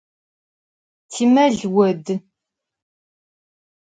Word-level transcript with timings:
Timel 1.13 1.55
vod. 1.73 2.05